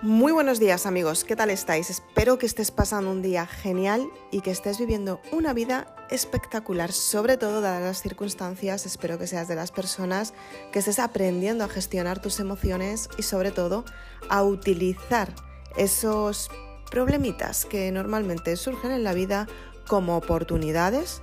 [0.00, 1.90] Muy buenos días amigos, ¿qué tal estáis?
[1.90, 7.36] Espero que estés pasando un día genial y que estés viviendo una vida espectacular, sobre
[7.36, 10.34] todo dadas las circunstancias, espero que seas de las personas
[10.70, 13.84] que estés aprendiendo a gestionar tus emociones y sobre todo
[14.28, 15.34] a utilizar
[15.76, 16.48] esos
[16.92, 19.48] problemitas que normalmente surgen en la vida
[19.88, 21.22] como oportunidades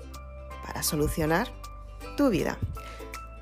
[0.66, 1.48] para solucionar
[2.18, 2.60] tu vida.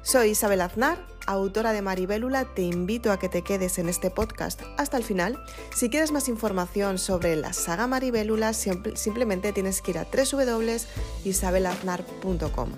[0.03, 4.61] Soy Isabel Aznar autora de Maribélula, te invito a que te quedes en este podcast
[4.77, 5.43] hasta el final.
[5.73, 12.69] Si quieres más información sobre la saga Maribélula, simplemente tienes que ir a www.isabelaznar.com.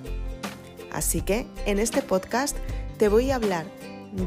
[0.92, 2.58] Así que en este podcast
[2.98, 3.66] te voy a hablar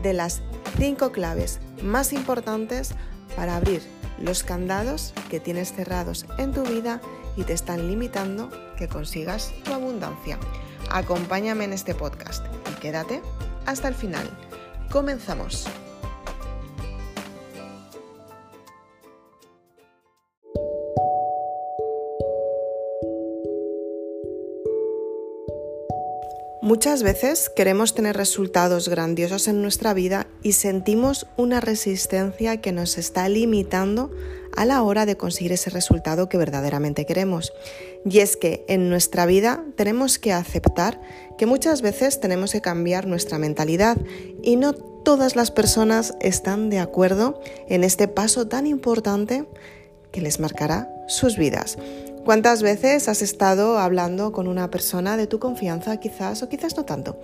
[0.02, 0.42] de las
[0.78, 2.90] 5 claves más importantes
[3.36, 3.82] para abrir
[4.20, 7.00] los candados que tienes cerrados en tu vida
[7.36, 10.38] y te están limitando que consigas tu abundancia.
[10.90, 13.22] Acompáñame en este podcast y quédate
[13.68, 14.26] hasta el final.
[14.90, 15.66] Comenzamos.
[26.62, 32.98] Muchas veces queremos tener resultados grandiosos en nuestra vida y sentimos una resistencia que nos
[32.98, 34.10] está limitando
[34.58, 37.52] a la hora de conseguir ese resultado que verdaderamente queremos.
[38.04, 41.00] Y es que en nuestra vida tenemos que aceptar
[41.38, 43.96] que muchas veces tenemos que cambiar nuestra mentalidad
[44.42, 49.46] y no todas las personas están de acuerdo en este paso tan importante
[50.10, 51.78] que les marcará sus vidas.
[52.24, 56.84] ¿Cuántas veces has estado hablando con una persona de tu confianza, quizás o quizás no
[56.84, 57.20] tanto?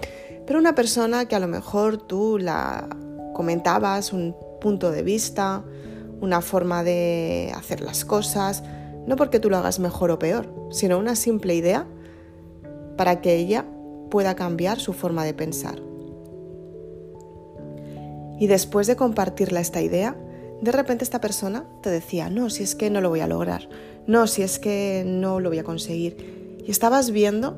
[0.46, 2.88] Pero una persona que a lo mejor tú la
[3.34, 5.64] comentabas un punto de vista,
[6.20, 8.62] una forma de hacer las cosas,
[9.06, 11.86] no porque tú lo hagas mejor o peor, sino una simple idea
[12.96, 13.66] para que ella
[14.10, 15.80] pueda cambiar su forma de pensar.
[18.38, 20.16] Y después de compartirle esta idea,
[20.60, 23.68] de repente esta persona te decía, no, si es que no lo voy a lograr,
[24.06, 26.56] no, si es que no lo voy a conseguir.
[26.66, 27.56] Y estabas viendo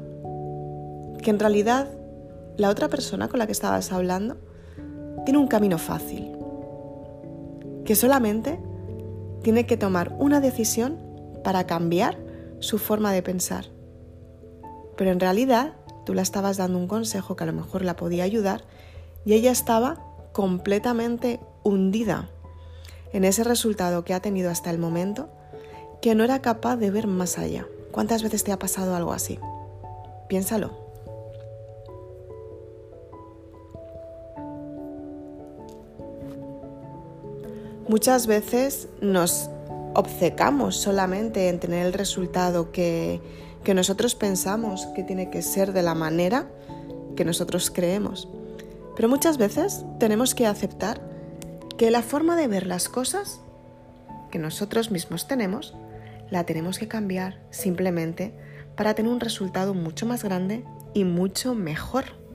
[1.23, 1.89] que en realidad
[2.57, 4.37] la otra persona con la que estabas hablando
[5.25, 6.36] tiene un camino fácil,
[7.87, 8.61] que solamente
[9.43, 10.99] tiene que tomar una decisión
[11.43, 12.19] para cambiar
[12.59, 13.67] su forma de pensar.
[14.97, 15.75] Pero en realidad
[16.05, 18.65] tú le estabas dando un consejo que a lo mejor la podía ayudar
[19.25, 22.29] y ella estaba completamente hundida
[23.13, 25.31] en ese resultado que ha tenido hasta el momento
[26.03, 27.67] que no era capaz de ver más allá.
[27.93, 29.39] ¿Cuántas veces te ha pasado algo así?
[30.29, 30.86] Piénsalo.
[37.89, 39.49] Muchas veces nos
[39.95, 43.21] obcecamos solamente en tener el resultado que,
[43.63, 46.49] que nosotros pensamos que tiene que ser de la manera
[47.17, 48.29] que nosotros creemos.
[48.97, 51.01] Pero muchas veces tenemos que aceptar
[51.79, 53.41] que la forma de ver las cosas
[54.31, 55.75] que nosotros mismos tenemos
[56.31, 58.35] la tenemos que cambiar simplemente
[58.77, 62.26] para tener un resultado mucho más grande y mucho mejor.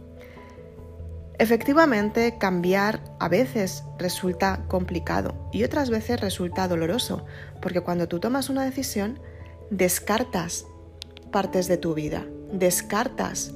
[1.41, 7.25] Efectivamente, cambiar a veces resulta complicado y otras veces resulta doloroso,
[7.63, 9.19] porque cuando tú tomas una decisión,
[9.71, 10.67] descartas
[11.31, 13.55] partes de tu vida, descartas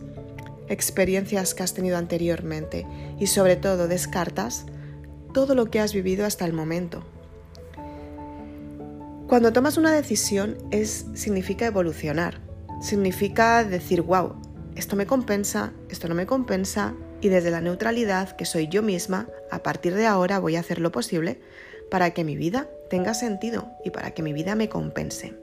[0.68, 2.88] experiencias que has tenido anteriormente
[3.20, 4.66] y sobre todo descartas
[5.32, 7.06] todo lo que has vivido hasta el momento.
[9.28, 12.42] Cuando tomas una decisión es, significa evolucionar,
[12.82, 14.42] significa decir, wow,
[14.76, 19.28] esto me compensa, esto no me compensa, y desde la neutralidad, que soy yo misma,
[19.50, 21.40] a partir de ahora voy a hacer lo posible
[21.90, 25.34] para que mi vida tenga sentido y para que mi vida me compense.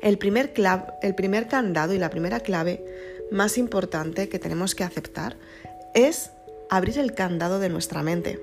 [0.00, 0.54] El primer,
[1.02, 2.82] el primer candado y la primera clave
[3.30, 5.36] más importante que tenemos que aceptar
[5.92, 6.30] es
[6.70, 8.40] abrir el candado de nuestra mente,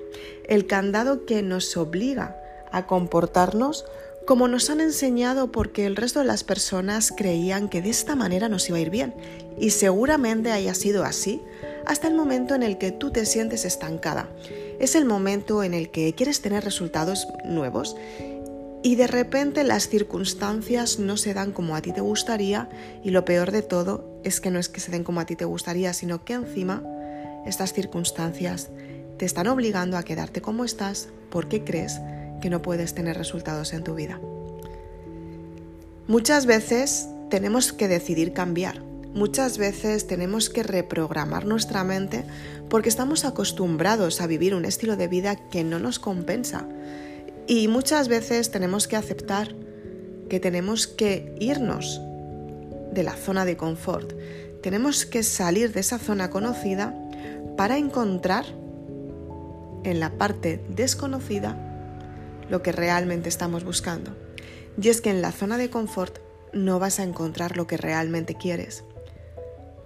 [0.48, 2.36] el candado que nos obliga
[2.70, 3.84] a comportarnos
[4.26, 8.48] como nos han enseñado porque el resto de las personas creían que de esta manera
[8.48, 9.14] nos iba a ir bien.
[9.58, 11.40] Y seguramente haya sido así
[11.86, 14.28] hasta el momento en el que tú te sientes estancada.
[14.80, 17.96] Es el momento en el que quieres tener resultados nuevos
[18.82, 22.68] y de repente las circunstancias no se dan como a ti te gustaría
[23.02, 25.36] y lo peor de todo es que no es que se den como a ti
[25.36, 26.82] te gustaría, sino que encima
[27.46, 28.70] estas circunstancias
[29.18, 32.00] te están obligando a quedarte como estás porque crees
[32.50, 34.20] no puedes tener resultados en tu vida.
[36.06, 38.80] Muchas veces tenemos que decidir cambiar.
[39.12, 42.24] Muchas veces tenemos que reprogramar nuestra mente
[42.68, 46.68] porque estamos acostumbrados a vivir un estilo de vida que no nos compensa.
[47.48, 49.54] Y muchas veces tenemos que aceptar
[50.28, 52.00] que tenemos que irnos
[52.92, 54.12] de la zona de confort.
[54.62, 56.94] Tenemos que salir de esa zona conocida
[57.56, 58.44] para encontrar
[59.84, 61.65] en la parte desconocida
[62.48, 64.16] lo que realmente estamos buscando.
[64.80, 66.18] Y es que en la zona de confort
[66.52, 68.84] no vas a encontrar lo que realmente quieres.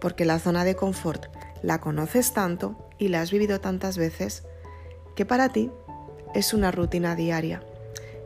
[0.00, 1.26] Porque la zona de confort
[1.62, 4.44] la conoces tanto y la has vivido tantas veces
[5.14, 5.70] que para ti
[6.34, 7.62] es una rutina diaria.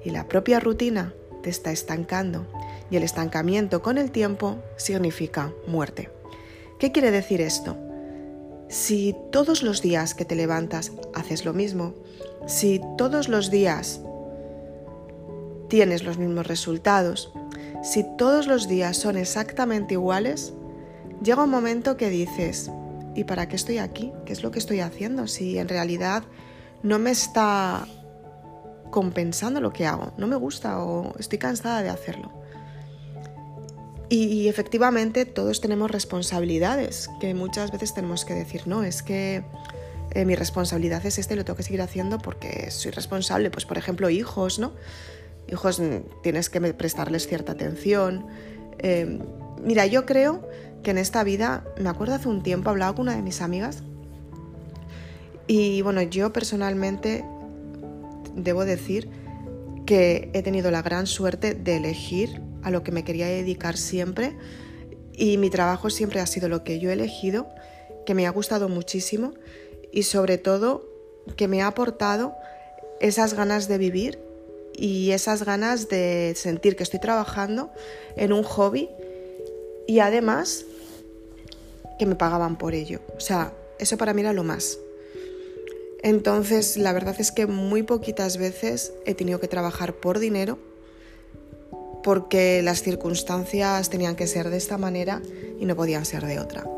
[0.04, 2.46] Y la propia rutina te está estancando.
[2.90, 6.10] Y el estancamiento con el tiempo significa muerte.
[6.78, 7.76] ¿Qué quiere decir esto?
[8.68, 11.94] Si todos los días que te levantas haces lo mismo,
[12.46, 14.00] si todos los días
[15.74, 17.32] tienes los mismos resultados,
[17.82, 20.52] si todos los días son exactamente iguales,
[21.20, 22.70] llega un momento que dices,
[23.16, 24.12] ¿y para qué estoy aquí?
[24.24, 25.26] ¿Qué es lo que estoy haciendo?
[25.26, 26.22] Si en realidad
[26.84, 27.88] no me está
[28.92, 32.30] compensando lo que hago, no me gusta o estoy cansada de hacerlo.
[34.08, 39.44] Y, efectivamente todos tenemos responsabilidades que muchas veces tenemos que decir, no, es que
[40.12, 43.76] eh, mi responsabilidad es este, lo tengo que seguir haciendo porque soy responsable, pues por
[43.76, 44.70] ejemplo hijos, ¿no?
[45.54, 48.26] Hijos mm, tienes que prestarles cierta atención.
[48.78, 49.20] Em,
[49.62, 50.48] mira, yo creo
[50.82, 53.84] que en esta vida, me acuerdo hace un tiempo, hablaba con una de mis amigas
[55.46, 57.24] y bueno, yo personalmente
[58.34, 59.08] debo decir
[59.86, 64.36] que he tenido la gran suerte de elegir a lo que me quería dedicar siempre
[65.12, 67.46] y mi trabajo siempre ha sido lo que yo he elegido,
[68.06, 69.34] que me ha gustado muchísimo
[69.92, 70.84] y sobre todo
[71.36, 72.34] que me ha aportado
[73.00, 74.23] esas ganas de vivir
[74.76, 77.70] y esas ganas de sentir que estoy trabajando
[78.16, 78.88] en un hobby
[79.86, 80.64] y además
[81.98, 83.00] que me pagaban por ello.
[83.16, 84.78] O sea, eso para mí era lo más.
[86.02, 90.58] Entonces, la verdad es que muy poquitas veces he tenido que trabajar por dinero
[92.02, 95.22] porque las circunstancias tenían que ser de esta manera
[95.58, 96.68] y no podían ser de otra.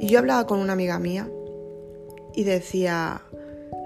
[0.00, 1.30] Y yo hablaba con una amiga mía
[2.34, 3.22] y decía,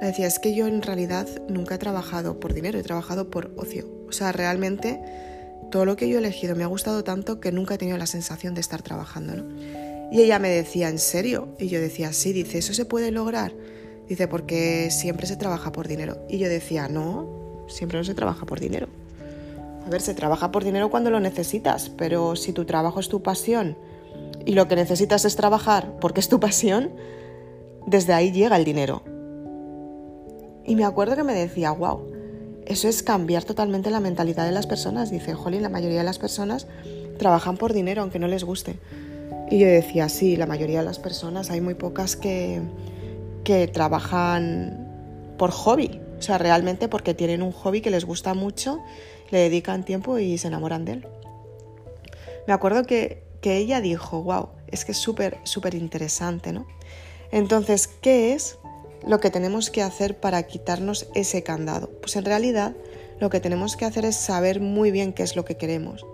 [0.02, 3.52] le decía, es que yo en realidad nunca he trabajado por dinero, he trabajado por
[3.56, 3.88] ocio.
[4.08, 5.00] O sea, realmente
[5.70, 8.06] todo lo que yo he elegido me ha gustado tanto que nunca he tenido la
[8.06, 9.36] sensación de estar trabajando.
[9.36, 10.10] ¿no?
[10.10, 11.54] Y ella me decía, ¿en serio?
[11.56, 13.54] Y yo decía, sí, dice, ¿eso se puede lograr?
[14.08, 16.18] Dice, porque siempre se trabaja por dinero.
[16.28, 18.88] Y yo decía, no, siempre no se trabaja por dinero.
[19.86, 23.22] A ver, se trabaja por dinero cuando lo necesitas, pero si tu trabajo es tu
[23.22, 23.78] pasión
[24.44, 26.90] y lo que necesitas es trabajar porque es tu pasión,
[27.86, 29.04] desde ahí llega el dinero.
[30.64, 32.12] Y me acuerdo que me decía, wow,
[32.66, 35.10] eso es cambiar totalmente la mentalidad de las personas.
[35.10, 36.66] Dice, Jolín, la mayoría de las personas
[37.18, 38.78] trabajan por dinero aunque no les guste.
[39.50, 42.62] Y yo decía, sí, la mayoría de las personas, hay muy pocas que,
[43.44, 48.78] que trabajan por hobby, o sea, realmente porque tienen un hobby que les gusta mucho,
[49.30, 51.06] le dedican tiempo y se enamoran de él.
[52.46, 56.66] Me acuerdo que, que ella dijo, wow, es que es súper, súper interesante, ¿no?
[57.30, 58.58] Entonces, ¿qué es
[59.06, 61.90] lo que tenemos que hacer para quitarnos ese candado?
[62.00, 62.74] Pues en realidad
[63.20, 66.04] lo que tenemos que hacer es saber muy bien qué es lo que queremos.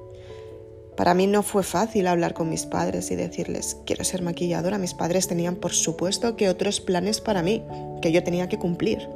[0.96, 4.78] Para mí no fue fácil hablar con mis padres y decirles, quiero ser maquilladora.
[4.78, 7.62] Mis padres tenían, por supuesto, que otros planes para mí,
[8.02, 9.08] que yo tenía que cumplir.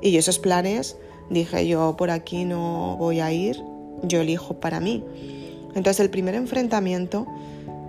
[0.00, 0.96] Y esos planes
[1.28, 3.60] dije, yo por aquí no voy a ir,
[4.04, 5.04] yo elijo para mí.
[5.74, 7.26] Entonces el primer enfrentamiento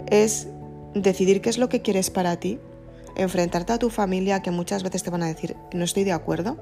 [0.08, 0.48] es
[0.96, 2.60] decidir qué es lo que quieres para ti,
[3.16, 6.58] enfrentarte a tu familia que muchas veces te van a decir, no estoy de acuerdo,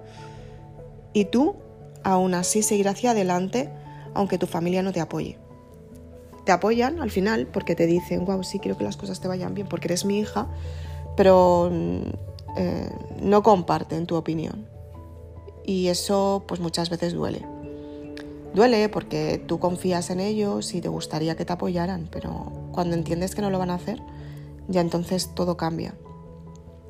[1.14, 1.56] y tú
[2.04, 3.70] aún así seguir hacia adelante
[4.14, 5.38] aunque tu familia no te apoye
[6.50, 9.54] te apoyan al final porque te dicen, wow, sí, quiero que las cosas te vayan
[9.54, 10.48] bien porque eres mi hija,
[11.16, 12.02] pero mm,
[12.58, 12.90] eh,
[13.22, 14.66] no comparten tu opinión.
[15.64, 17.46] Y eso pues muchas veces duele.
[18.56, 23.36] Duele porque tú confías en ellos y te gustaría que te apoyaran, pero cuando entiendes
[23.36, 24.02] que no lo van a hacer,
[24.68, 25.94] ya entonces todo cambia.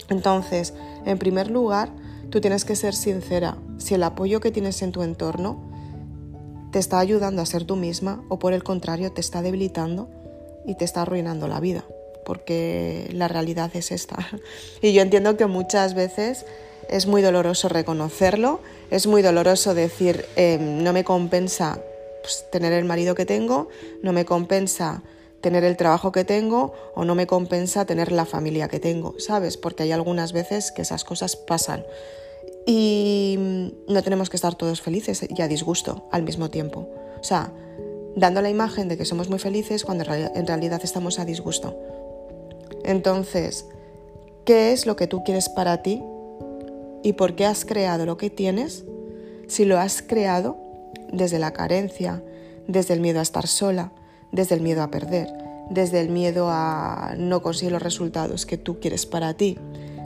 [0.08, 0.74] Entonces,
[1.06, 1.90] en primer lugar,
[2.30, 3.58] tú tienes que ser sincera.
[3.78, 5.70] Si el apoyo que tienes en tu entorno
[6.72, 10.10] te está ayudando a ser tú misma o por el contrario te está debilitando
[10.66, 11.84] y te está arruinando la vida,
[12.26, 14.18] porque la realidad es esta.
[14.82, 16.46] Y yo entiendo que muchas veces
[16.90, 18.60] es muy doloroso reconocerlo,
[18.92, 21.80] es muy doloroso decir em, no me compensa
[22.22, 23.70] pues, tener el marido que tengo,
[24.04, 25.02] no me compensa
[25.42, 29.58] tener el trabajo que tengo o no me compensa tener la familia que tengo, ¿sabes?
[29.58, 31.86] Porque hay algunas veces que esas cosas pasan.
[32.66, 36.90] Y no tenemos que estar todos felices y a disgusto al mismo tiempo.
[37.20, 37.52] O sea,
[38.16, 41.78] dando la imagen de que somos muy felices cuando en realidad estamos a disgusto.
[42.84, 43.66] Entonces,
[44.46, 46.04] ¿qué es lo que tú quieres para ti?
[47.02, 48.84] ¿Y por qué has creado lo que tienes?
[49.48, 50.58] Si lo has creado
[51.12, 52.22] desde la carencia,
[52.68, 53.94] desde el miedo a estar sola,
[54.32, 55.30] desde el miedo a perder,
[55.70, 59.58] desde el miedo a no conseguir los resultados que tú quieres para ti,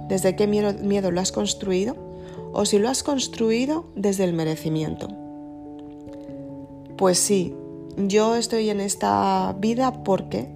[0.08, 1.96] desde qué miedo, miedo lo has construido
[2.54, 5.08] o si lo has construido desde el merecimiento.
[6.98, 7.56] Pues sí,
[7.98, 10.50] yo estoy en esta vida porque,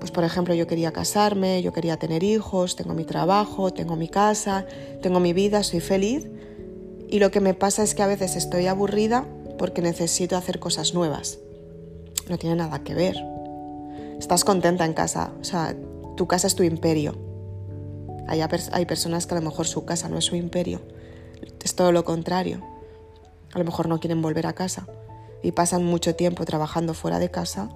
[0.00, 4.08] pues por ejemplo, yo quería casarme, yo quería tener hijos, tengo mi trabajo, tengo mi
[4.08, 4.66] casa,
[5.02, 6.26] tengo mi vida, soy feliz.
[7.08, 9.26] Y lo que me pasa es que a veces estoy aburrida
[9.58, 11.38] porque necesito hacer cosas nuevas.
[12.32, 13.14] No tiene nada que ver.
[14.18, 15.76] Estás contenta en casa, o sea,
[16.16, 17.14] tu casa es tu imperio.
[18.26, 20.80] Hay, hay personas que a lo mejor su casa no es su imperio,
[21.62, 22.62] es todo lo contrario.
[23.52, 24.86] A lo mejor no quieren volver a casa
[25.42, 27.68] y pasan mucho tiempo trabajando fuera de casa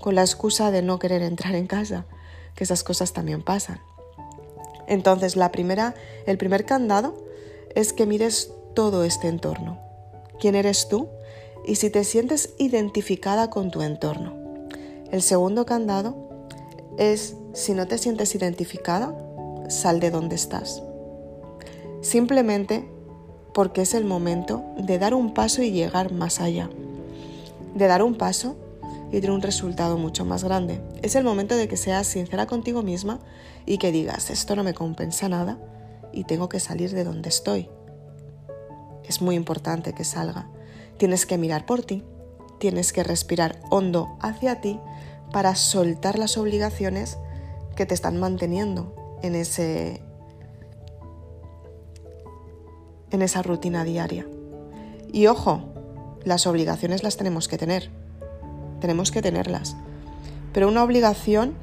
[0.00, 2.04] con la excusa de no querer entrar en casa,
[2.56, 3.78] que esas cosas también pasan.
[4.88, 5.94] Entonces, la primera,
[6.26, 7.24] el primer candado
[7.76, 9.78] es que mires todo este entorno.
[10.40, 11.08] ¿Quién eres tú?
[11.66, 14.34] Y si te sientes identificada con tu entorno.
[15.10, 16.46] El segundo candado
[16.98, 19.16] es si no te sientes identificada,
[19.68, 20.82] sal de donde estás.
[22.00, 22.88] Simplemente
[23.54, 26.70] porque es el momento de dar un paso y llegar más allá
[27.74, 28.56] de dar un paso
[29.08, 30.80] y tener un resultado mucho más grande.
[31.02, 33.20] Es el momento de que seas sincera contigo misma
[33.66, 35.58] y que digas, esto no me compensa nada
[36.12, 37.68] y tengo que salir de donde estoy.
[39.04, 40.48] Es muy importante que salga.
[41.02, 42.04] Tienes que mirar por ti,
[42.60, 44.78] tienes que respirar hondo hacia ti
[45.32, 47.18] para soltar las obligaciones
[47.74, 50.00] que te están manteniendo en ese
[53.10, 54.28] en esa rutina diaria.
[55.12, 55.64] Y ojo,
[56.22, 57.90] las obligaciones las tenemos que tener.
[58.80, 59.74] Tenemos que tenerlas.
[60.52, 61.54] Pero una obligación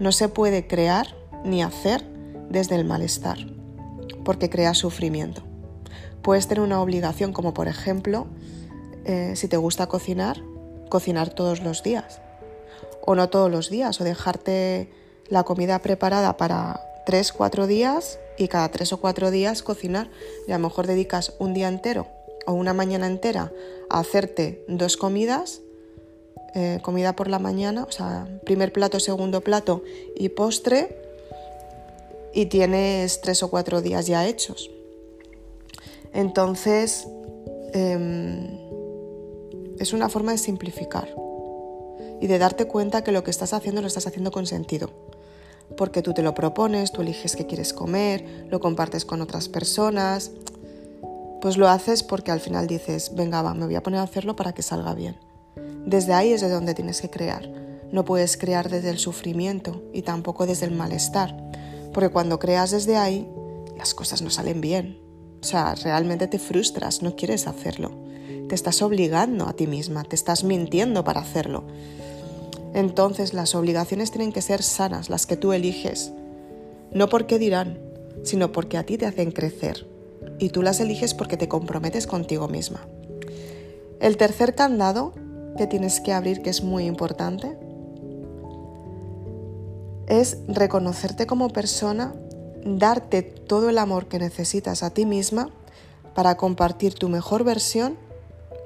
[0.00, 1.06] no se puede crear
[1.44, 2.04] ni hacer
[2.50, 3.38] desde el malestar,
[4.24, 5.42] porque crea sufrimiento.
[6.20, 8.26] Puedes tener una obligación como por ejemplo,
[9.08, 10.42] eh, si te gusta cocinar,
[10.90, 12.20] cocinar todos los días.
[13.00, 14.90] O no todos los días, o dejarte
[15.28, 20.10] la comida preparada para tres, cuatro días y cada tres o cuatro días cocinar.
[20.46, 22.06] Y a lo mejor dedicas un día entero
[22.46, 23.50] o una mañana entera
[23.88, 25.62] a hacerte dos comidas,
[26.54, 29.82] eh, comida por la mañana, o sea, primer plato, segundo plato
[30.16, 30.98] y postre,
[32.34, 34.70] y tienes tres o cuatro días ya hechos.
[36.12, 37.08] Entonces,
[37.72, 38.67] em,
[39.78, 41.08] es una forma de simplificar
[42.20, 44.90] y de darte cuenta que lo que estás haciendo lo estás haciendo con sentido.
[45.76, 50.32] Porque tú te lo propones, tú eliges qué quieres comer, lo compartes con otras personas,
[51.40, 54.34] pues lo haces porque al final dices, venga, va, me voy a poner a hacerlo
[54.34, 55.16] para que salga bien.
[55.86, 57.48] Desde ahí es de donde tienes que crear.
[57.92, 61.36] No puedes crear desde el sufrimiento y tampoco desde el malestar,
[61.94, 63.28] porque cuando creas desde ahí,
[63.78, 65.00] las cosas no salen bien.
[65.40, 68.07] O sea, realmente te frustras, no quieres hacerlo.
[68.48, 71.64] Te estás obligando a ti misma, te estás mintiendo para hacerlo.
[72.74, 76.12] Entonces las obligaciones tienen que ser sanas, las que tú eliges.
[76.92, 77.78] No porque dirán,
[78.24, 79.86] sino porque a ti te hacen crecer,
[80.38, 82.86] y tú las eliges porque te comprometes contigo misma.
[84.00, 85.12] El tercer candado
[85.56, 87.58] que tienes que abrir, que es muy importante,
[90.06, 92.14] es reconocerte como persona,
[92.64, 95.50] darte todo el amor que necesitas a ti misma
[96.14, 97.98] para compartir tu mejor versión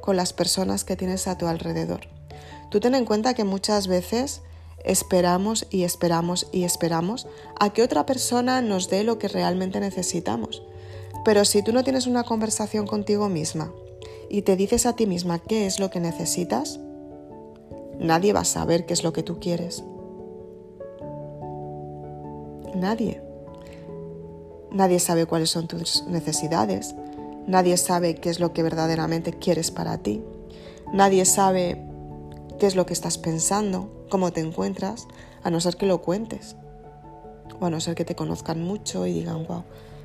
[0.03, 2.03] con las personas que tienes a tu alrededor.
[2.71, 4.43] Tú ten en cuenta que muchas veces
[4.85, 7.27] esperamos y esperamos y esperamos
[7.59, 10.63] a que otra persona nos dé lo que realmente necesitamos.
[11.25, 13.73] Pero si tú no tienes una conversación contigo misma
[14.29, 16.81] y te dices a ti misma qué es lo que necesitas,
[17.99, 19.85] nadie va a saber qué es lo que tú quieres.
[22.75, 23.23] Nadie.
[24.73, 26.95] Nadie sabe cuáles son tus necesidades.
[27.47, 30.23] Nadie sabe qué es lo que verdaderamente quieres para ti.
[30.93, 31.85] Nadie sabe
[32.59, 35.09] qué es lo que estás pensando, cómo te encuentras,
[35.43, 36.57] a no ser que lo cuentes.
[37.61, 39.65] O a no ser que te conozcan mucho y digan, wow,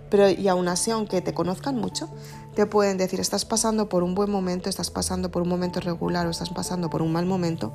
[0.10, 2.10] pero y aún así, aunque te conozcan mucho,
[2.56, 6.27] te pueden decir, estás pasando por un buen momento, estás pasando por un momento regular
[6.27, 7.74] o estás pasando por un mal momento.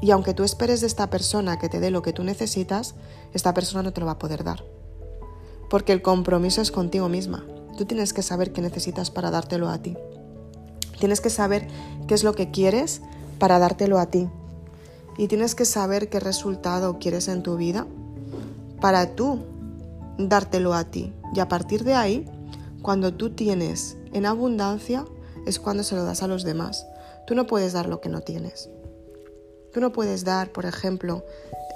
[0.00, 2.94] Y aunque tú esperes de esta persona que te dé lo que tú necesitas,
[3.32, 4.64] esta persona no te lo va a poder dar.
[5.70, 7.44] Porque el compromiso es contigo misma.
[7.76, 9.96] Tú tienes que saber qué necesitas para dártelo a ti.
[10.98, 11.66] Tienes que saber
[12.06, 13.00] qué es lo que quieres
[13.38, 14.28] para dártelo a ti.
[15.18, 17.86] Y tienes que saber qué resultado quieres en tu vida
[18.80, 19.44] para tú
[20.18, 21.12] dártelo a ti.
[21.34, 22.24] Y a partir de ahí,
[22.82, 25.04] cuando tú tienes en abundancia,
[25.46, 26.86] es cuando se lo das a los demás.
[27.26, 28.70] Tú no puedes dar lo que no tienes.
[29.72, 31.24] Tú no puedes dar, por ejemplo,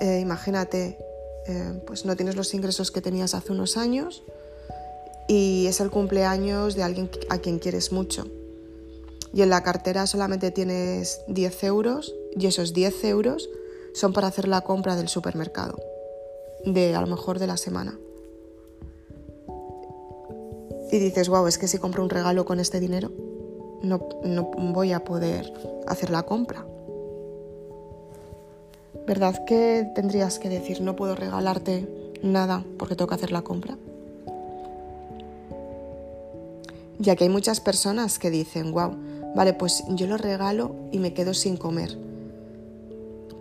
[0.01, 0.99] eh, imagínate,
[1.47, 4.23] eh, pues no tienes los ingresos que tenías hace unos años
[5.29, 8.27] y es el cumpleaños de alguien a quien quieres mucho.
[9.33, 13.49] Y en la cartera solamente tienes 10 euros y esos 10 euros
[13.93, 15.79] son para hacer la compra del supermercado,
[16.65, 17.99] de a lo mejor de la semana.
[20.91, 23.11] y dices, wow, es que si compro un regalo con este dinero,
[23.83, 25.53] no, no voy a poder
[25.87, 26.65] hacer la compra.
[29.07, 31.87] ¿Verdad que tendrías que decir, no puedo regalarte
[32.23, 33.77] nada porque tengo que hacer la compra?
[36.99, 38.97] Ya que hay muchas personas que dicen, wow,
[39.35, 41.97] vale, pues yo lo regalo y me quedo sin comer.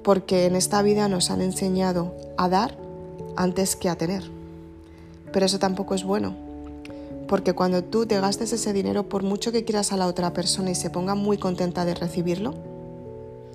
[0.03, 2.77] Porque en esta vida nos han enseñado a dar
[3.35, 4.23] antes que a tener.
[5.33, 6.35] Pero eso tampoco es bueno.
[7.27, 10.71] Porque cuando tú te gastes ese dinero, por mucho que quieras a la otra persona
[10.71, 12.53] y se ponga muy contenta de recibirlo,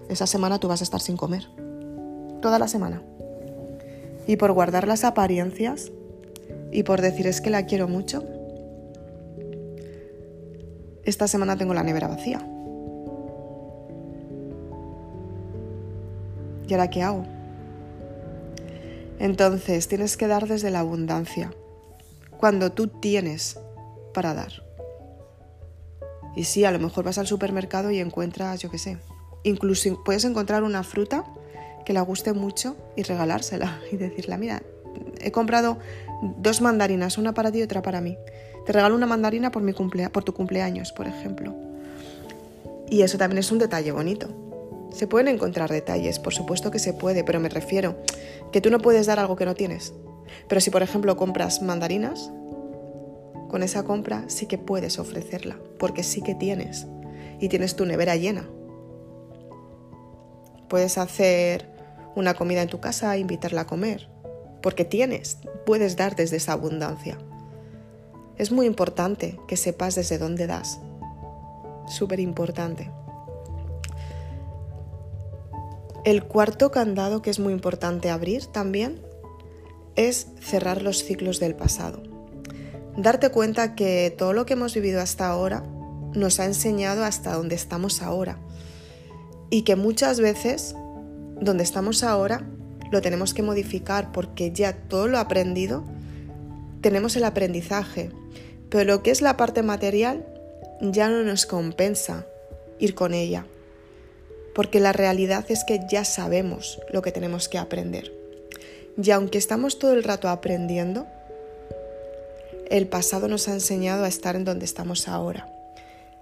[0.09, 1.49] esa semana tú vas a estar sin comer
[2.43, 3.03] toda la semana.
[4.27, 5.91] Y por guardar las apariencias
[6.71, 8.25] y por decir es que la quiero mucho,
[11.05, 12.47] esta semana tengo la nevera vacía.
[16.69, 17.25] ¿Y ahora qué hago?
[19.19, 21.53] Entonces tienes que dar desde la abundancia,
[22.39, 23.59] cuando tú tienes
[24.15, 24.53] para dar.
[26.35, 28.99] Y sí, a lo mejor vas al supermercado y encuentras, yo qué sé,
[29.43, 31.25] incluso puedes encontrar una fruta
[31.85, 34.63] que le guste mucho y regalársela y decirle, mira,
[35.21, 35.79] he comprado
[36.39, 38.17] dos mandarinas, una para ti y otra para mí.
[38.67, 41.55] Te regalo una mandarina por, mi por tu cumpleaños, por ejemplo.
[42.89, 44.29] Y eso también es un detalle bonito.
[44.93, 47.97] Se pueden encontrar detalles, por supuesto que se puede, pero me refiero
[48.53, 49.95] que tú no puedes dar algo que no tienes.
[50.49, 52.31] Pero si, por ejemplo, compras mandarinas,
[53.49, 56.87] con esa compra sí que puedes ofrecerla, porque sí que tienes.
[57.41, 58.49] Y tienes tu nevera llena.
[60.69, 61.69] Puedes hacer
[62.15, 64.09] una comida en tu casa invitarla a comer,
[64.63, 67.19] porque tienes, puedes dar desde esa abundancia.
[68.39, 70.81] Es muy importante que sepas desde dónde das.
[71.87, 72.91] Súper importante.
[76.05, 79.01] El cuarto candado que es muy importante abrir también
[79.95, 82.03] es cerrar los ciclos del pasado.
[82.97, 85.63] Darte cuenta que todo lo que hemos vivido hasta ahora
[86.15, 88.39] nos ha enseñado hasta dónde estamos ahora
[89.49, 90.75] y que muchas veces
[91.41, 92.49] donde estamos ahora
[92.91, 95.85] lo tenemos que modificar porque ya todo lo aprendido
[96.81, 98.11] tenemos el aprendizaje,
[98.73, 100.25] pero lo que es la parte material
[100.81, 102.27] ya no nos compensa
[102.79, 103.45] ir con ella,
[104.55, 108.13] porque la realidad es que ya sabemos lo que tenemos que aprender.
[109.01, 111.07] Y aunque estamos todo el rato aprendiendo,
[112.71, 115.53] el pasado nos ha enseñado a estar en donde estamos ahora.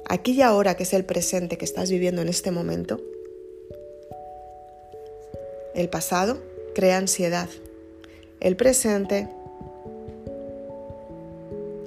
[0.07, 3.01] Aquí y ahora, que es el presente que estás viviendo en este momento,
[5.77, 6.43] el pasado
[6.75, 7.49] crea ansiedad.
[8.41, 9.29] El presente...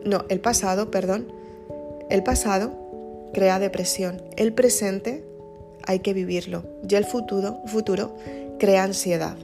[0.06, 1.32] No, el pasado, perdón.
[2.10, 2.72] El pasado
[3.34, 4.22] crea depresión.
[4.38, 5.26] El presente
[5.86, 6.64] hay que vivirlo.
[6.88, 8.16] Y el futuro, futuro
[8.60, 9.38] crea ansiedad.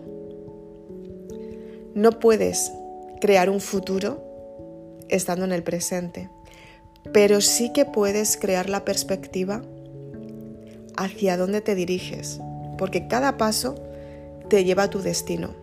[1.94, 2.72] No puedes
[3.20, 4.24] crear un futuro
[5.10, 6.30] estando en el presente,
[7.12, 9.64] pero sí que puedes crear la perspectiva
[10.98, 12.40] hacia dónde te diriges,
[12.78, 13.76] porque cada paso
[14.50, 15.56] te lleva a tu destino.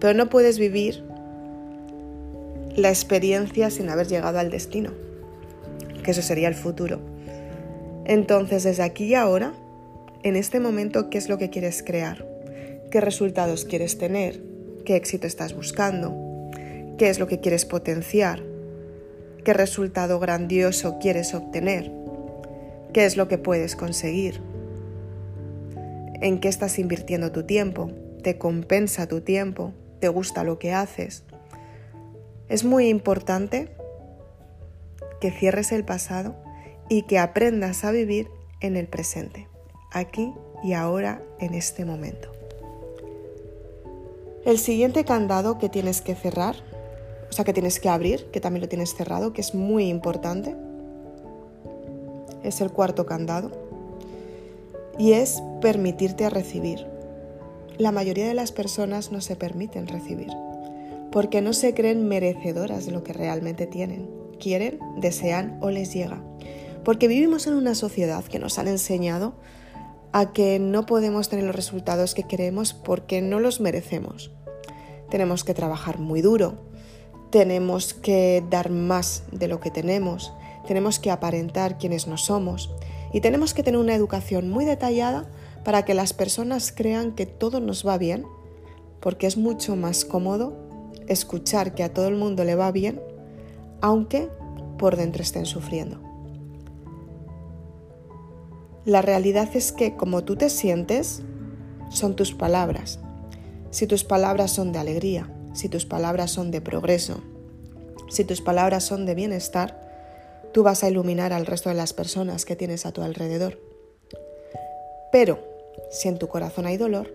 [0.00, 1.04] Pero no puedes vivir
[2.78, 4.92] la experiencia sin haber llegado al destino,
[6.02, 7.00] que eso sería el futuro.
[8.04, 9.52] Entonces, desde aquí y ahora,
[10.22, 12.26] en este momento, ¿qué es lo que quieres crear?
[12.90, 14.40] ¿Qué resultados quieres tener?
[14.84, 16.14] ¿Qué éxito estás buscando?
[16.96, 18.42] ¿Qué es lo que quieres potenciar?
[19.44, 21.92] ¿Qué resultado grandioso quieres obtener?
[22.92, 24.40] ¿Qué es lo que puedes conseguir?
[26.20, 27.90] ¿En qué estás invirtiendo tu tiempo?
[28.22, 31.24] te compensa tu tiempo, te gusta lo que haces.
[32.48, 33.68] Es muy importante
[35.20, 36.34] que cierres el pasado
[36.88, 38.30] y que aprendas a vivir
[38.60, 39.48] en el presente,
[39.92, 40.32] aquí
[40.62, 42.32] y ahora, en este momento.
[44.44, 46.56] El siguiente candado que tienes que cerrar,
[47.28, 50.56] o sea, que tienes que abrir, que también lo tienes cerrado, que es muy importante,
[52.42, 53.50] es el cuarto candado,
[54.98, 56.86] y es permitirte a recibir
[57.78, 60.32] la mayoría de las personas no se permiten recibir,
[61.10, 64.10] porque no se creen merecedoras de lo que realmente tienen.
[64.38, 66.22] Quieren, desean o les llega.
[66.84, 69.34] Porque vivimos en una sociedad que nos han enseñado
[70.12, 74.30] a que no podemos tener los resultados que queremos porque no los merecemos.
[75.10, 76.54] Tenemos que trabajar muy duro,
[77.30, 80.32] tenemos que dar más de lo que tenemos,
[80.66, 82.70] tenemos que aparentar quienes no somos
[83.12, 85.30] y tenemos que tener una educación muy detallada
[85.64, 88.26] para que las personas crean que todo nos va bien,
[89.00, 90.67] porque es mucho más cómodo
[91.08, 93.00] escuchar que a todo el mundo le va bien,
[93.80, 94.28] aunque
[94.78, 96.00] por dentro estén sufriendo.
[98.84, 101.22] La realidad es que como tú te sientes,
[101.90, 103.00] son tus palabras.
[103.70, 107.20] Si tus palabras son de alegría, si tus palabras son de progreso,
[108.08, 109.78] si tus palabras son de bienestar,
[110.52, 113.60] tú vas a iluminar al resto de las personas que tienes a tu alrededor.
[115.12, 115.38] Pero
[115.90, 117.12] si en tu corazón hay dolor,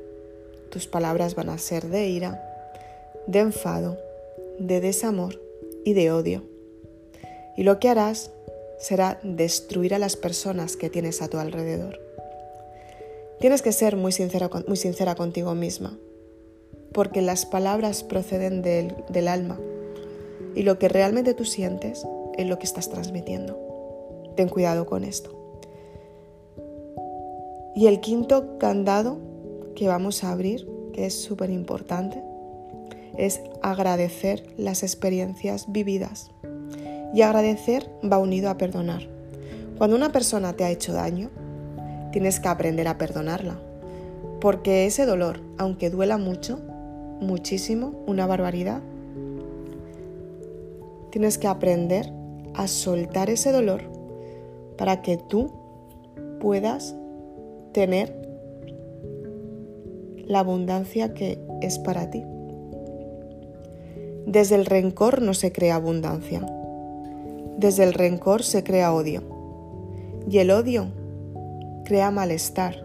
[0.69, 2.52] tus palabras van a ser de ira,
[3.27, 3.97] de enfado,
[4.59, 5.41] de desamor
[5.85, 6.43] y de odio.
[7.57, 8.31] Y lo que harás
[8.79, 11.99] será destruir a las personas que tienes a tu alrededor.
[13.39, 15.97] Tienes que ser muy sincera, muy sincera contigo misma,
[16.93, 19.59] porque las palabras proceden del, del alma
[20.55, 22.05] y lo que realmente tú sientes
[22.37, 23.57] es lo que estás transmitiendo.
[24.35, 25.39] Ten cuidado con esto.
[27.75, 29.17] Y el quinto candado
[29.75, 32.23] que vamos a abrir, que es súper importante,
[33.17, 36.31] es agradecer las experiencias vividas.
[37.13, 39.07] Y agradecer va unido a perdonar.
[39.77, 41.29] Cuando una persona te ha hecho daño,
[42.11, 43.59] tienes que aprender a perdonarla.
[44.39, 46.59] Porque ese dolor, aunque duela mucho,
[47.21, 48.81] muchísimo, una barbaridad,
[51.11, 52.11] tienes que aprender
[52.55, 53.81] a soltar ese dolor
[54.77, 55.51] para que tú
[56.39, 56.95] puedas
[57.73, 58.21] tener
[60.25, 62.23] la abundancia que es para ti.
[64.33, 66.43] Desde el rencor no se crea abundancia.
[67.59, 69.21] Desde el rencor se crea odio.
[70.27, 70.87] Y el odio
[71.85, 72.83] crea malestar.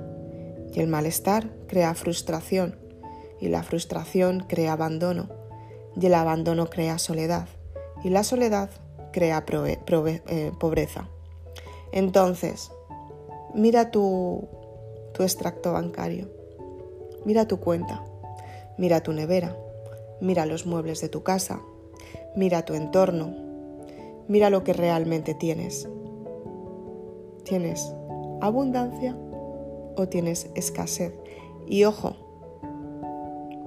[0.74, 2.76] Y el malestar crea frustración.
[3.40, 5.30] Y la frustración crea abandono.
[5.98, 7.48] Y el abandono crea soledad.
[8.04, 8.68] Y la soledad
[9.10, 11.08] crea eh, pobreza.
[11.92, 12.70] Entonces,
[13.54, 14.46] mira tu,
[15.14, 16.28] tu extracto bancario.
[17.24, 18.04] Mira tu cuenta.
[18.76, 19.56] Mira tu nevera
[20.20, 21.60] Mira los muebles de tu casa,
[22.34, 23.34] mira tu entorno,
[24.28, 25.88] mira lo que realmente tienes.
[27.44, 27.92] ¿Tienes
[28.40, 29.16] abundancia
[29.96, 31.14] o tienes escasez?
[31.66, 32.16] Y ojo,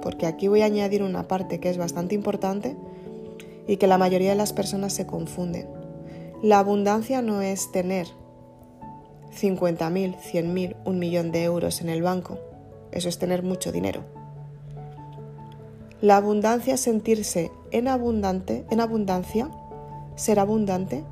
[0.02, 2.76] porque aquí voy a añadir una parte que es bastante importante
[3.68, 5.68] y que la mayoría de las personas se confunden.
[6.42, 8.08] La abundancia no es tener
[9.40, 12.40] 50.000, 100.000, un millón de euros en el banco.
[12.92, 14.04] Eso es tener mucho dinero.
[16.02, 19.52] La abundancia es sentirse en abundante, en abundancia,
[20.16, 21.04] ser abundante,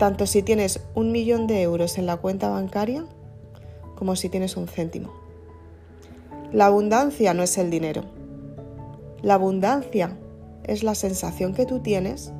[0.00, 3.06] tanto si tienes un millón de euros en la cuenta bancaria
[3.94, 5.12] como si tienes un céntimo.
[6.52, 8.02] La abundancia no es el dinero.
[9.22, 10.18] La abundancia
[10.64, 12.32] es la sensación que tú tienes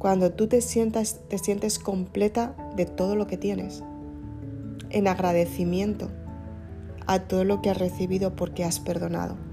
[0.00, 3.84] cuando tú te, sientas, te sientes completa de todo lo que tienes,
[4.90, 6.10] en agradecimiento
[7.06, 9.47] a todo lo que has recibido porque has perdonado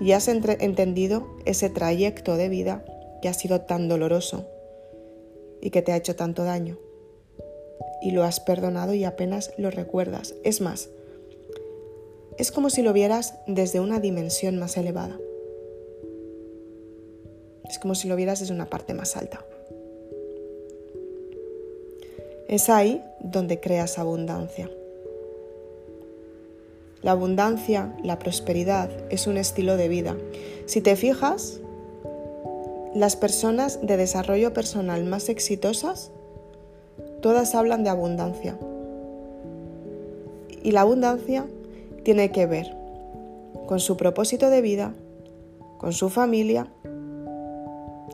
[0.00, 2.84] y has entendido ese trayecto de vida
[3.20, 4.46] que ha sido tan doloroso
[5.60, 6.78] y que te ha hecho tanto daño.
[8.00, 10.34] Y lo has perdonado y apenas lo recuerdas.
[10.42, 10.88] Es más,
[12.38, 15.18] es como si lo vieras desde una dimensión más elevada.
[17.68, 19.44] Es como si lo vieras desde una parte más alta.
[22.48, 24.70] Es ahí donde creas abundancia.
[27.02, 30.16] La abundancia, la prosperidad es un estilo de vida.
[30.66, 31.60] Si te fijas,
[32.94, 36.10] las personas de desarrollo personal más exitosas,
[37.22, 38.58] todas hablan de abundancia.
[40.62, 41.46] Y la abundancia
[42.04, 42.76] tiene que ver
[43.66, 44.92] con su propósito de vida,
[45.78, 46.66] con su familia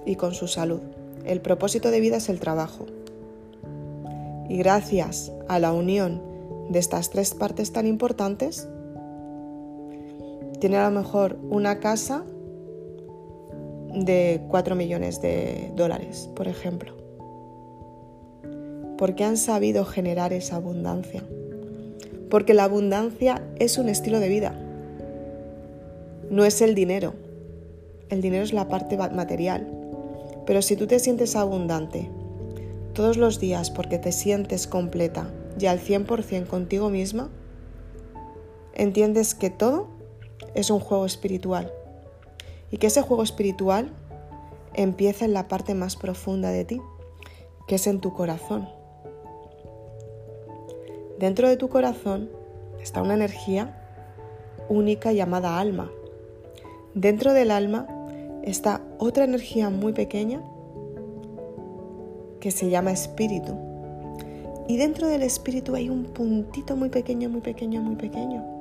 [0.04, 0.80] y con su salud.
[1.24, 2.86] El propósito de vida es el trabajo.
[4.48, 6.22] Y gracias a la unión
[6.68, 8.68] de estas tres partes tan importantes,
[10.60, 12.24] tiene a lo mejor una casa
[13.94, 16.94] de 4 millones de dólares, por ejemplo.
[18.98, 21.22] Porque han sabido generar esa abundancia.
[22.30, 24.54] Porque la abundancia es un estilo de vida.
[26.30, 27.14] No es el dinero.
[28.08, 29.68] El dinero es la parte material.
[30.46, 32.08] Pero si tú te sientes abundante
[32.94, 37.28] todos los días porque te sientes completa y al 100% contigo misma,
[38.74, 39.95] entiendes que todo
[40.56, 41.70] es un juego espiritual
[42.70, 43.92] y que ese juego espiritual
[44.74, 46.80] empieza en la parte más profunda de ti,
[47.68, 48.68] que es en tu corazón.
[51.18, 52.30] Dentro de tu corazón
[52.80, 53.82] está una energía
[54.68, 55.90] única llamada alma.
[56.94, 57.86] Dentro del alma
[58.42, 60.42] está otra energía muy pequeña
[62.40, 63.56] que se llama espíritu.
[64.68, 68.55] Y dentro del espíritu hay un puntito muy pequeño, muy pequeño, muy pequeño,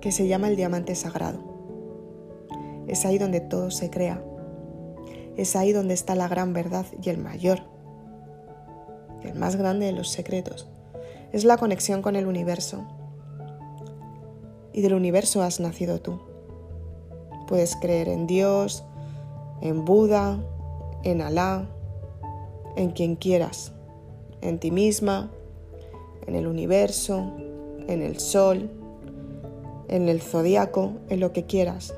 [0.00, 1.40] que se llama el diamante sagrado.
[2.86, 4.22] Es ahí donde todo se crea.
[5.36, 7.60] Es ahí donde está la gran verdad y el mayor,
[9.22, 10.68] el más grande de los secretos.
[11.32, 12.84] Es la conexión con el universo.
[14.72, 16.20] Y del universo has nacido tú.
[17.46, 18.84] Puedes creer en Dios,
[19.60, 20.38] en Buda,
[21.04, 21.68] en Alá,
[22.76, 23.72] en quien quieras,
[24.40, 25.30] en ti misma,
[26.26, 27.32] en el universo,
[27.88, 28.70] en el sol,
[29.90, 31.94] en el zodiaco, en lo que quieras.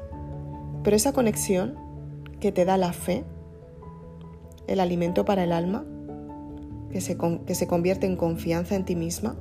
[0.82, 1.76] Pero esa conexión
[2.40, 3.24] que te da la fe,
[4.66, 5.84] el alimento para el alma,
[6.90, 9.36] que se, que se convierte en confianza en ti misma,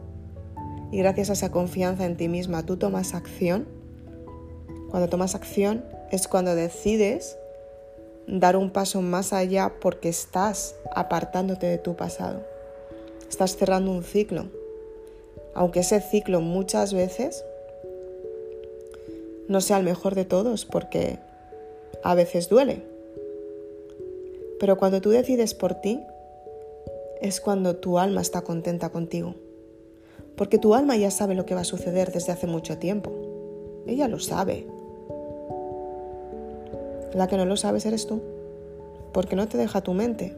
[0.91, 3.67] y gracias a esa confianza en ti misma tú tomas acción,
[4.89, 7.37] cuando tomas acción es cuando decides
[8.27, 12.43] dar un paso más allá porque estás apartándote de tu pasado.
[13.29, 14.47] Estás cerrando un ciclo.
[15.55, 17.45] Aunque ese ciclo muchas veces
[19.51, 21.19] no sea el mejor de todos porque
[22.03, 22.83] a veces duele.
[24.59, 25.99] Pero cuando tú decides por ti,
[27.19, 29.35] es cuando tu alma está contenta contigo.
[30.37, 33.11] Porque tu alma ya sabe lo que va a suceder desde hace mucho tiempo.
[33.85, 34.65] Ella lo sabe.
[37.13, 38.21] La que no lo sabes eres tú.
[39.11, 40.33] Porque no te deja tu mente.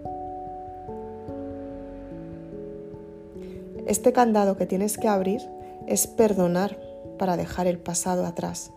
[3.86, 5.42] Este candado que tienes que abrir
[5.86, 6.80] es perdonar
[7.20, 8.72] para dejar el pasado atrás,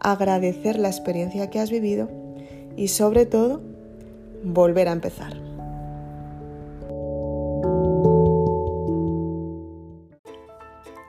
[0.00, 2.08] agradecer la experiencia que has vivido
[2.76, 3.60] y sobre todo
[4.44, 5.34] volver a empezar.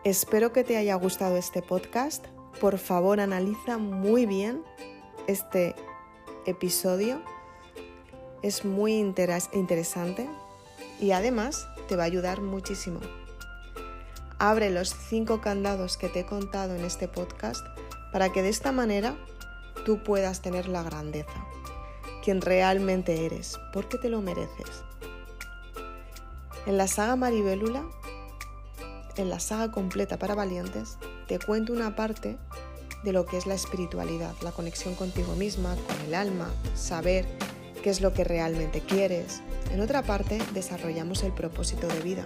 [0.03, 2.25] Espero que te haya gustado este podcast.
[2.61, 4.63] Por favor, analiza muy bien
[5.27, 5.75] este
[6.45, 7.21] episodio.
[8.41, 10.29] Es muy interesante
[11.01, 13.01] y además te va a ayudar muchísimo.
[14.39, 17.65] Abre los cinco candados que te he contado en este podcast
[18.11, 19.15] para que de esta manera
[19.85, 21.45] tú puedas tener la grandeza,
[22.23, 24.83] quien realmente eres, porque te lo mereces.
[26.65, 27.83] En la saga Maribélula,
[29.15, 32.37] en la saga completa para valientes, te cuento una parte
[33.03, 37.25] de lo que es la espiritualidad, la conexión contigo misma, con el alma, saber
[37.81, 39.41] qué es lo que realmente quieres.
[39.71, 42.25] En otra parte desarrollamos el propósito de vida,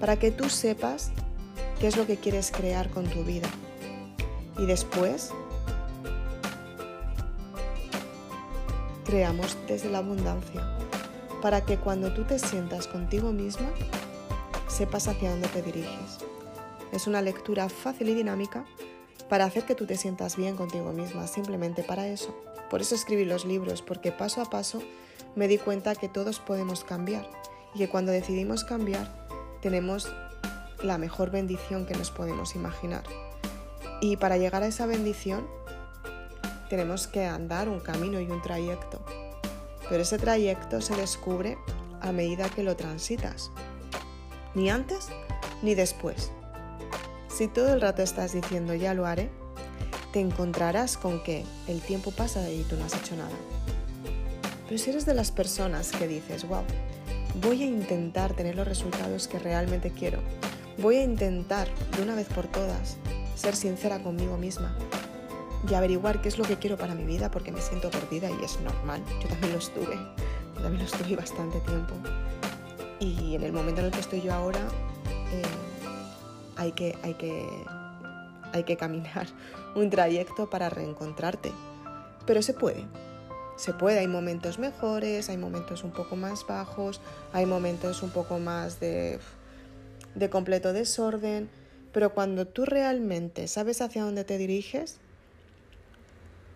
[0.00, 1.10] para que tú sepas
[1.78, 3.48] qué es lo que quieres crear con tu vida.
[4.60, 5.30] Y después
[9.06, 10.76] creamos desde la abundancia,
[11.40, 13.68] para que cuando tú te sientas contigo misma,
[14.68, 16.18] sepas hacia dónde te diriges.
[16.92, 18.66] Es una lectura fácil y dinámica
[19.30, 22.36] para hacer que tú te sientas bien contigo misma, simplemente para eso.
[22.68, 24.82] Por eso escribí los libros, porque paso a paso
[25.36, 27.26] me di cuenta que todos podemos cambiar
[27.74, 29.08] y que cuando decidimos cambiar
[29.62, 30.12] tenemos
[30.82, 33.04] la mejor bendición que nos podemos imaginar.
[34.00, 35.46] Y para llegar a esa bendición
[36.70, 39.04] tenemos que andar un camino y un trayecto.
[39.88, 41.58] Pero ese trayecto se descubre
[42.00, 43.50] a medida que lo transitas.
[44.54, 45.08] Ni antes
[45.62, 46.30] ni después.
[47.28, 49.30] Si todo el rato estás diciendo ya lo haré,
[50.12, 53.30] te encontrarás con que el tiempo pasa y tú no has hecho nada.
[54.66, 56.62] Pero si eres de las personas que dices, wow,
[57.42, 60.20] voy a intentar tener los resultados que realmente quiero,
[60.78, 62.96] voy a intentar de una vez por todas
[63.40, 64.76] ser sincera conmigo misma,
[65.68, 68.44] y averiguar qué es lo que quiero para mi vida porque me siento perdida y
[68.44, 69.02] es normal.
[69.22, 69.96] Yo también lo estuve,
[70.54, 71.94] yo también lo estuve bastante tiempo.
[72.98, 74.60] Y en el momento en el que estoy yo ahora,
[75.32, 75.42] eh,
[76.56, 77.48] hay, que, hay, que,
[78.52, 79.26] hay que caminar
[79.74, 81.50] un trayecto para reencontrarte.
[82.26, 82.84] Pero se puede,
[83.56, 84.00] se puede.
[84.00, 87.00] Hay momentos mejores, hay momentos un poco más bajos,
[87.32, 89.18] hay momentos un poco más de,
[90.14, 91.50] de completo desorden.
[91.92, 94.98] Pero cuando tú realmente sabes hacia dónde te diriges,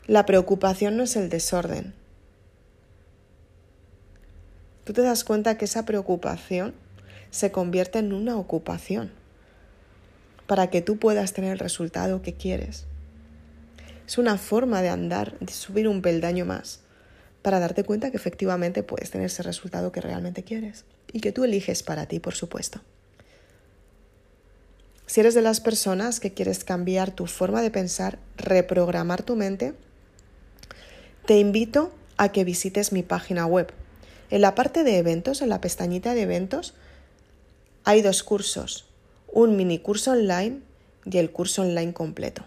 [0.06, 1.94] la preocupación no es el desorden.
[4.84, 6.74] Tú te das cuenta que esa preocupación
[7.30, 9.10] se convierte en una ocupación
[10.46, 12.86] para que tú puedas tener el resultado que quieres.
[14.06, 16.80] Es una forma de andar, de subir un peldaño más,
[17.40, 21.44] para darte cuenta que efectivamente puedes tener ese resultado que realmente quieres y que tú
[21.44, 22.80] eliges para ti, por supuesto.
[25.06, 29.74] Si eres de las personas que quieres cambiar tu forma de pensar, reprogramar tu mente,
[31.26, 33.72] te invito a que visites mi página web.
[34.30, 36.74] En la parte de eventos, en la pestañita de eventos,
[37.84, 38.86] hay dos cursos,
[39.30, 40.60] un mini curso online
[41.04, 42.44] y el curso online completo.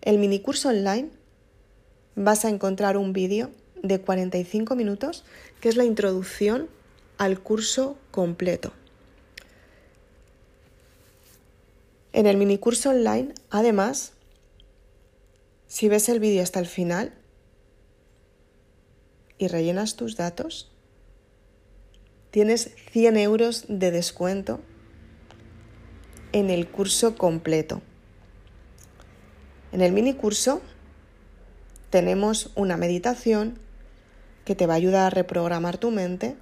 [0.00, 1.10] El mini curso online
[2.14, 3.50] vas a encontrar un vídeo
[3.82, 5.24] de 45 minutos
[5.60, 6.68] que es la introducción
[7.18, 8.72] al curso completo.
[12.12, 14.14] En el mini curso online, además,
[15.68, 17.14] si ves el vídeo hasta el final,
[19.38, 20.70] y rellenas tus datos,
[22.30, 24.60] tienes 100 euros de descuento
[26.32, 27.80] en el curso completo.
[29.72, 30.60] En el mini curso
[31.90, 33.58] tenemos una meditación
[34.44, 36.36] que te va a ayudar a reprogramar tu mente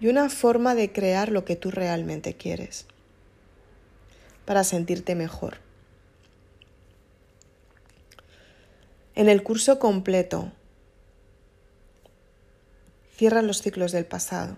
[0.00, 2.86] y una forma de crear lo que tú realmente quieres
[4.44, 5.58] para sentirte mejor.
[9.14, 10.50] En el curso completo,
[13.14, 14.56] cierra los ciclos del pasado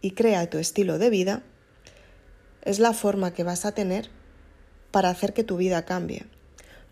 [0.00, 1.42] y crea tu estilo de vida,
[2.62, 4.08] es la forma que vas a tener
[4.90, 6.26] para hacer que tu vida cambie.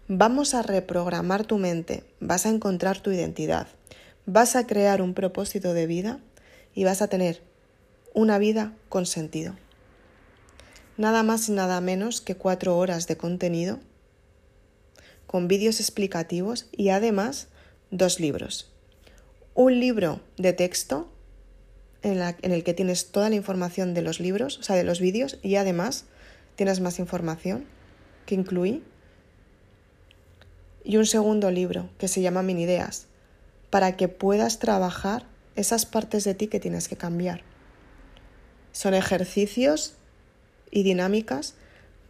[0.08, 3.68] Vamos a reprogramar tu mente, vas a encontrar tu identidad,
[4.24, 6.20] vas a crear un propósito de vida
[6.74, 7.40] y vas a tener
[8.14, 9.54] una vida con sentido.
[10.96, 13.80] Nada más y nada menos que cuatro horas de contenido
[15.26, 17.48] con vídeos explicativos y además
[17.90, 18.72] dos libros.
[19.54, 21.10] Un libro de texto
[22.02, 25.38] en, el que tienes toda la información de los libros, o sea, de los vídeos,
[25.42, 26.04] y además
[26.54, 27.66] tienes más información
[28.24, 28.82] que incluí.
[30.84, 33.06] Y un segundo libro que se llama Mini Ideas,
[33.70, 37.42] para que puedas trabajar esas partes de ti que tienes que cambiar.
[38.72, 39.94] Son ejercicios
[40.70, 41.54] y dinámicas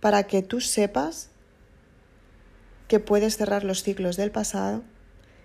[0.00, 1.30] para que tú sepas
[2.88, 4.82] que puedes cerrar los ciclos del pasado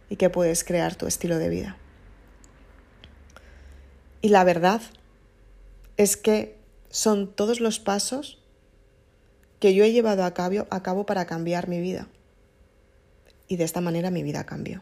[0.09, 1.77] y que puedes crear tu estilo de vida.
[4.21, 4.81] Y la verdad
[5.97, 6.57] es que
[6.89, 8.39] son todos los pasos
[9.59, 12.07] que yo he llevado a cabo, para cambiar mi vida.
[13.47, 14.81] Y de esta manera mi vida cambió.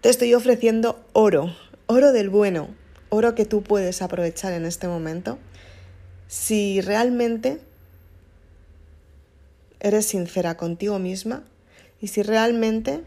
[0.00, 1.54] Te estoy ofreciendo oro,
[1.86, 2.68] oro del bueno,
[3.08, 5.38] oro que tú puedes aprovechar en este momento
[6.32, 7.60] si realmente
[9.80, 11.44] eres sincera contigo misma
[12.00, 13.02] y si realmente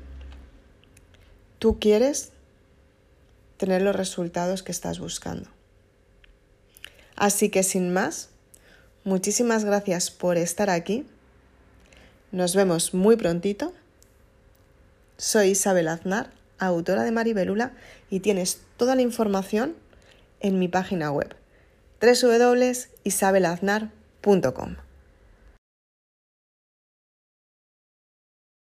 [1.58, 2.30] tú quieres
[3.58, 5.50] tener los resultados que estás buscando.
[7.16, 8.30] Así que sin más,
[9.04, 11.08] muchísimas gracias por estar aquí.
[12.32, 13.74] Nos vemos muy prontito.
[15.18, 17.74] Soy Isabel Aznar, autora de Maribelula,
[18.12, 19.76] y tienes toda la información
[20.42, 21.36] en mi página web
[22.00, 24.85] www.isabelaznar.com.